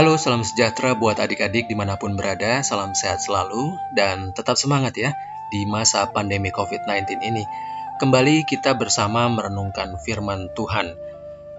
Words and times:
Halo, 0.00 0.16
salam 0.16 0.40
sejahtera 0.40 0.96
buat 0.96 1.20
adik-adik 1.20 1.68
di 1.68 1.76
mana 1.76 2.00
pun 2.00 2.16
berada, 2.16 2.64
salam 2.64 2.96
sehat 2.96 3.20
selalu, 3.20 3.76
dan 3.92 4.32
tetap 4.32 4.56
semangat 4.56 4.96
ya 4.96 5.12
di 5.52 5.68
masa 5.68 6.08
pandemi 6.08 6.48
COVID-19 6.48 7.20
ini. 7.20 7.44
Kembali 8.00 8.48
kita 8.48 8.80
bersama 8.80 9.28
merenungkan 9.28 10.00
firman 10.00 10.56
Tuhan. 10.56 10.96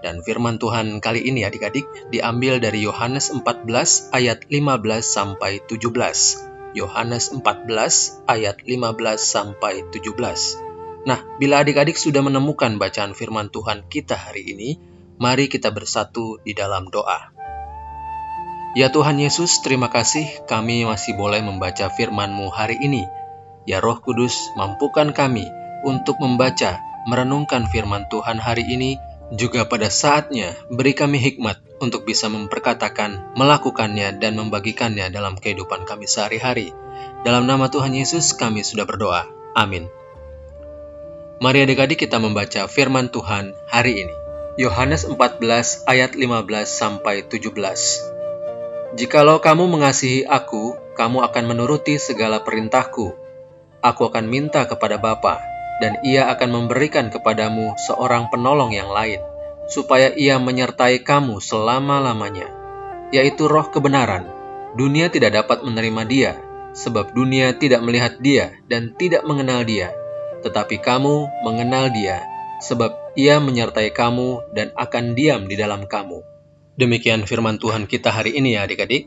Dan 0.00 0.24
firman 0.24 0.56
Tuhan 0.56 1.04
kali 1.04 1.20
ini 1.20 1.44
adik-adik 1.44 1.84
diambil 2.08 2.64
dari 2.64 2.80
Yohanes 2.80 3.28
14 3.28 4.08
ayat 4.16 4.48
15 4.48 4.88
sampai 5.04 5.60
17. 5.68 6.72
Yohanes 6.72 7.36
14 7.36 7.44
ayat 8.24 8.56
15 8.64 9.20
sampai 9.20 9.84
17. 9.92 11.04
Nah, 11.04 11.20
bila 11.36 11.60
adik-adik 11.60 12.00
sudah 12.00 12.24
menemukan 12.24 12.80
bacaan 12.80 13.12
firman 13.12 13.52
Tuhan 13.52 13.84
kita 13.92 14.16
hari 14.16 14.48
ini, 14.56 14.80
mari 15.20 15.52
kita 15.52 15.68
bersatu 15.76 16.40
di 16.40 16.56
dalam 16.56 16.88
doa. 16.88 17.39
Ya 18.78 18.86
Tuhan 18.86 19.18
Yesus, 19.18 19.66
terima 19.66 19.90
kasih 19.90 20.46
kami 20.46 20.86
masih 20.86 21.18
boleh 21.18 21.42
membaca 21.42 21.90
firman-Mu 21.90 22.54
hari 22.54 22.78
ini. 22.78 23.02
Ya 23.66 23.82
Roh 23.82 23.98
Kudus, 23.98 24.54
mampukan 24.54 25.10
kami 25.10 25.42
untuk 25.82 26.22
membaca, 26.22 26.78
merenungkan 27.10 27.66
firman 27.66 28.06
Tuhan 28.06 28.38
hari 28.38 28.62
ini, 28.70 28.94
juga 29.34 29.66
pada 29.66 29.90
saatnya 29.90 30.54
beri 30.70 30.94
kami 30.94 31.18
hikmat 31.18 31.82
untuk 31.82 32.06
bisa 32.06 32.30
memperkatakan, 32.30 33.34
melakukannya, 33.34 34.22
dan 34.22 34.38
membagikannya 34.38 35.10
dalam 35.10 35.34
kehidupan 35.34 35.82
kami 35.82 36.06
sehari-hari. 36.06 36.70
Dalam 37.26 37.50
nama 37.50 37.66
Tuhan 37.74 37.90
Yesus 37.90 38.38
kami 38.38 38.62
sudah 38.62 38.86
berdoa. 38.86 39.26
Amin. 39.58 39.90
Mari 41.42 41.66
adik-adik 41.66 42.06
kita 42.06 42.22
membaca 42.22 42.70
firman 42.70 43.10
Tuhan 43.10 43.50
hari 43.66 44.06
ini. 44.06 44.14
Yohanes 44.62 45.10
14 45.10 45.90
ayat 45.90 46.14
15 46.14 46.46
sampai 46.70 47.26
17. 47.26 48.19
Jikalau 48.90 49.38
kamu 49.38 49.70
mengasihi 49.70 50.26
aku, 50.26 50.74
kamu 50.98 51.22
akan 51.22 51.44
menuruti 51.46 51.94
segala 52.02 52.42
perintahku. 52.42 53.14
Aku 53.78 54.02
akan 54.10 54.26
minta 54.26 54.66
kepada 54.66 54.98
Bapa, 54.98 55.38
dan 55.78 56.02
ia 56.02 56.26
akan 56.26 56.50
memberikan 56.50 57.06
kepadamu 57.06 57.78
seorang 57.78 58.26
penolong 58.34 58.74
yang 58.74 58.90
lain, 58.90 59.22
supaya 59.70 60.10
ia 60.18 60.42
menyertai 60.42 61.06
kamu 61.06 61.38
selama-lamanya, 61.38 62.50
yaitu 63.14 63.46
roh 63.46 63.70
kebenaran. 63.70 64.26
Dunia 64.74 65.06
tidak 65.06 65.38
dapat 65.38 65.62
menerima 65.62 66.02
dia, 66.10 66.32
sebab 66.74 67.14
dunia 67.14 67.54
tidak 67.54 67.86
melihat 67.86 68.18
dia 68.18 68.58
dan 68.66 68.98
tidak 68.98 69.22
mengenal 69.22 69.62
dia. 69.62 69.94
Tetapi 70.42 70.82
kamu 70.82 71.46
mengenal 71.46 71.94
dia, 71.94 72.26
sebab 72.58 73.14
ia 73.14 73.38
menyertai 73.38 73.94
kamu 73.94 74.50
dan 74.50 74.74
akan 74.74 75.14
diam 75.14 75.46
di 75.46 75.54
dalam 75.54 75.86
kamu. 75.86 76.39
Demikian 76.80 77.28
firman 77.28 77.60
Tuhan 77.60 77.84
kita 77.84 78.08
hari 78.08 78.40
ini 78.40 78.56
ya 78.56 78.64
adik-adik. 78.64 79.04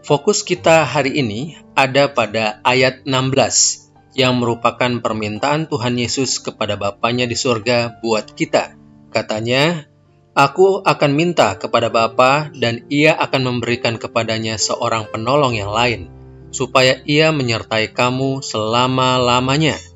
Fokus 0.00 0.40
kita 0.40 0.88
hari 0.88 1.20
ini 1.20 1.60
ada 1.76 2.08
pada 2.08 2.64
ayat 2.64 3.04
16 3.04 4.16
yang 4.16 4.40
merupakan 4.40 5.04
permintaan 5.04 5.68
Tuhan 5.68 6.00
Yesus 6.00 6.40
kepada 6.40 6.80
Bapaknya 6.80 7.28
di 7.28 7.36
surga 7.36 8.00
buat 8.00 8.32
kita. 8.32 8.80
Katanya, 9.12 9.84
Aku 10.32 10.80
akan 10.80 11.12
minta 11.12 11.60
kepada 11.60 11.92
Bapa 11.92 12.48
dan 12.56 12.88
ia 12.88 13.12
akan 13.12 13.60
memberikan 13.60 14.00
kepadanya 14.00 14.56
seorang 14.56 15.04
penolong 15.12 15.52
yang 15.52 15.68
lain, 15.68 16.08
supaya 16.48 16.96
ia 17.04 17.28
menyertai 17.28 17.92
kamu 17.92 18.40
selama-lamanya 18.40 19.91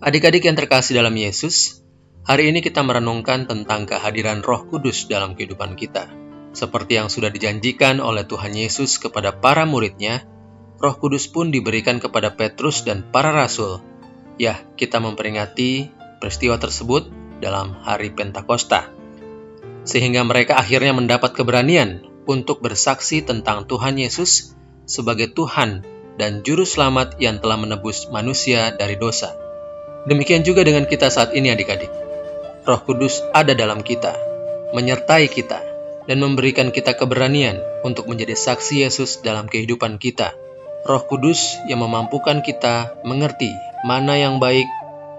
Adik-adik 0.00 0.48
yang 0.48 0.56
terkasih 0.56 0.96
dalam 0.96 1.12
Yesus, 1.12 1.84
hari 2.24 2.48
ini 2.48 2.64
kita 2.64 2.80
merenungkan 2.80 3.44
tentang 3.44 3.84
kehadiran 3.84 4.40
Roh 4.40 4.64
Kudus 4.64 5.04
dalam 5.04 5.36
kehidupan 5.36 5.76
kita. 5.76 6.08
Seperti 6.56 6.96
yang 6.96 7.12
sudah 7.12 7.28
dijanjikan 7.28 8.00
oleh 8.00 8.24
Tuhan 8.24 8.56
Yesus 8.56 8.96
kepada 8.96 9.36
para 9.36 9.68
muridnya, 9.68 10.24
Roh 10.80 10.96
Kudus 10.96 11.28
pun 11.28 11.52
diberikan 11.52 12.00
kepada 12.00 12.32
Petrus 12.32 12.80
dan 12.80 13.12
para 13.12 13.28
rasul. 13.28 13.84
Ya, 14.40 14.64
kita 14.80 15.04
memperingati 15.04 15.92
peristiwa 16.16 16.56
tersebut 16.56 17.12
dalam 17.44 17.76
hari 17.84 18.08
Pentakosta. 18.08 18.88
Sehingga 19.84 20.24
mereka 20.24 20.56
akhirnya 20.56 20.96
mendapat 20.96 21.36
keberanian 21.36 22.08
untuk 22.24 22.64
bersaksi 22.64 23.20
tentang 23.20 23.68
Tuhan 23.68 24.00
Yesus 24.00 24.56
sebagai 24.88 25.36
Tuhan 25.36 25.84
dan 26.16 26.40
Juru 26.40 26.64
Selamat 26.64 27.20
yang 27.20 27.36
telah 27.36 27.60
menebus 27.60 28.08
manusia 28.08 28.72
dari 28.72 28.96
dosa. 28.96 29.49
Demikian 30.08 30.40
juga 30.40 30.64
dengan 30.64 30.88
kita 30.88 31.12
saat 31.12 31.36
ini 31.36 31.52
adik-adik. 31.52 31.92
Roh 32.64 32.80
Kudus 32.84 33.20
ada 33.36 33.52
dalam 33.52 33.84
kita, 33.84 34.16
menyertai 34.72 35.28
kita, 35.28 35.60
dan 36.08 36.16
memberikan 36.20 36.72
kita 36.72 36.96
keberanian 36.96 37.60
untuk 37.84 38.08
menjadi 38.08 38.32
saksi 38.32 38.88
Yesus 38.88 39.20
dalam 39.20 39.48
kehidupan 39.48 40.00
kita. 40.00 40.32
Roh 40.88 41.04
Kudus 41.04 41.60
yang 41.68 41.84
memampukan 41.84 42.40
kita 42.40 42.96
mengerti 43.04 43.52
mana 43.84 44.16
yang 44.16 44.40
baik, 44.40 44.68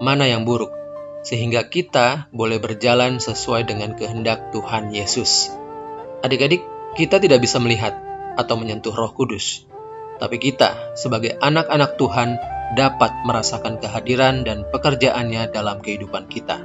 mana 0.02 0.26
yang 0.26 0.42
buruk, 0.42 0.74
sehingga 1.22 1.62
kita 1.70 2.26
boleh 2.34 2.58
berjalan 2.58 3.22
sesuai 3.22 3.70
dengan 3.70 3.94
kehendak 3.94 4.50
Tuhan 4.50 4.90
Yesus. 4.90 5.54
Adik-adik, 6.26 6.62
kita 6.98 7.22
tidak 7.22 7.38
bisa 7.42 7.62
melihat 7.62 7.94
atau 8.34 8.58
menyentuh 8.58 8.90
Roh 8.90 9.14
Kudus, 9.14 9.62
tapi 10.18 10.42
kita, 10.42 10.94
sebagai 10.98 11.38
anak-anak 11.38 11.94
Tuhan, 11.98 12.38
dapat 12.72 13.12
merasakan 13.28 13.76
kehadiran 13.78 14.44
dan 14.48 14.64
pekerjaannya 14.68 15.52
dalam 15.52 15.84
kehidupan 15.84 16.28
kita. 16.28 16.60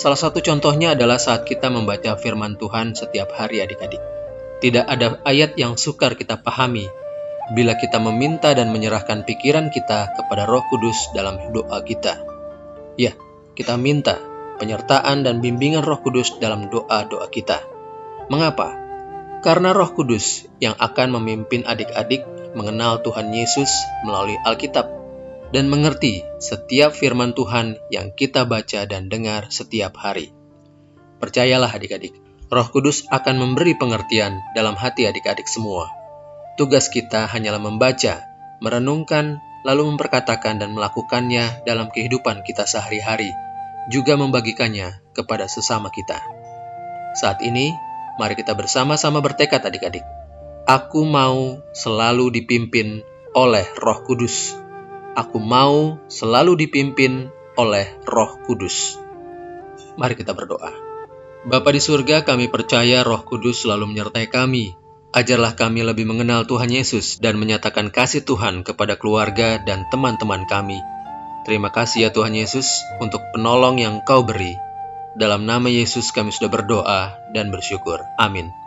Salah 0.00 0.16
satu 0.16 0.40
contohnya 0.40 0.96
adalah 0.96 1.20
saat 1.20 1.44
kita 1.44 1.68
membaca 1.68 2.16
firman 2.16 2.56
Tuhan 2.56 2.96
setiap 2.96 3.36
hari 3.36 3.60
adik-adik. 3.60 4.00
Tidak 4.64 4.88
ada 4.88 5.20
ayat 5.28 5.58
yang 5.60 5.76
sukar 5.76 6.16
kita 6.16 6.40
pahami 6.40 6.88
bila 7.52 7.76
kita 7.76 8.00
meminta 8.00 8.54
dan 8.56 8.72
menyerahkan 8.72 9.26
pikiran 9.28 9.68
kita 9.68 10.16
kepada 10.16 10.48
Roh 10.48 10.64
Kudus 10.72 11.12
dalam 11.12 11.36
doa 11.52 11.82
kita. 11.84 12.22
Ya, 12.96 13.12
kita 13.52 13.76
minta 13.76 14.16
penyertaan 14.62 15.26
dan 15.26 15.42
bimbingan 15.42 15.84
Roh 15.84 16.00
Kudus 16.00 16.38
dalam 16.38 16.70
doa-doa 16.70 17.26
kita. 17.28 17.60
Mengapa? 18.30 18.78
Karena 19.42 19.74
Roh 19.74 19.90
Kudus 19.92 20.46
yang 20.62 20.78
akan 20.78 21.18
memimpin 21.18 21.66
adik-adik 21.66 22.22
mengenal 22.54 23.02
Tuhan 23.02 23.34
Yesus 23.34 23.68
melalui 24.06 24.38
Alkitab 24.46 25.01
dan 25.52 25.68
mengerti 25.68 26.24
setiap 26.40 26.96
firman 26.96 27.36
Tuhan 27.36 27.76
yang 27.92 28.16
kita 28.16 28.48
baca 28.48 28.88
dan 28.88 29.12
dengar 29.12 29.52
setiap 29.52 29.94
hari. 30.00 30.32
Percayalah 31.20 31.68
adik-adik, 31.68 32.16
Roh 32.48 32.68
Kudus 32.72 33.04
akan 33.12 33.36
memberi 33.38 33.76
pengertian 33.76 34.40
dalam 34.56 34.74
hati 34.74 35.06
adik-adik 35.06 35.46
semua. 35.46 35.92
Tugas 36.56 36.88
kita 36.88 37.28
hanyalah 37.28 37.60
membaca, 37.60 38.24
merenungkan, 38.64 39.38
lalu 39.62 39.92
memperkatakan 39.94 40.58
dan 40.58 40.74
melakukannya 40.74 41.62
dalam 41.68 41.92
kehidupan 41.92 42.42
kita 42.42 42.66
sehari-hari, 42.66 43.30
juga 43.92 44.16
membagikannya 44.16 45.04
kepada 45.12 45.46
sesama 45.46 45.92
kita. 45.92 46.18
Saat 47.12 47.44
ini, 47.44 47.70
mari 48.16 48.34
kita 48.34 48.56
bersama-sama 48.56 49.20
bertekad 49.20 49.62
adik-adik. 49.62 50.02
Aku 50.64 51.04
mau 51.04 51.60
selalu 51.76 52.40
dipimpin 52.40 53.04
oleh 53.36 53.64
Roh 53.80 54.00
Kudus 54.04 54.62
aku 55.12 55.38
mau 55.40 56.00
selalu 56.08 56.66
dipimpin 56.66 57.28
oleh 57.60 57.86
Roh 58.08 58.40
Kudus. 58.48 58.96
Mari 60.00 60.16
kita 60.16 60.32
berdoa. 60.32 60.72
Bapa 61.42 61.74
di 61.74 61.82
surga, 61.82 62.24
kami 62.24 62.48
percaya 62.48 63.04
Roh 63.04 63.20
Kudus 63.26 63.66
selalu 63.66 63.92
menyertai 63.92 64.30
kami. 64.30 64.72
Ajarlah 65.12 65.52
kami 65.52 65.84
lebih 65.84 66.08
mengenal 66.08 66.48
Tuhan 66.48 66.72
Yesus 66.72 67.20
dan 67.20 67.36
menyatakan 67.36 67.92
kasih 67.92 68.24
Tuhan 68.24 68.64
kepada 68.64 68.96
keluarga 68.96 69.60
dan 69.60 69.84
teman-teman 69.92 70.48
kami. 70.48 70.80
Terima 71.44 71.68
kasih 71.68 72.08
ya 72.08 72.10
Tuhan 72.14 72.32
Yesus 72.32 72.80
untuk 73.02 73.20
penolong 73.36 73.76
yang 73.76 74.00
Kau 74.08 74.24
beri. 74.24 74.56
Dalam 75.12 75.44
nama 75.44 75.68
Yesus 75.68 76.08
kami 76.14 76.32
sudah 76.32 76.48
berdoa 76.48 77.20
dan 77.36 77.52
bersyukur. 77.52 78.00
Amin. 78.16 78.61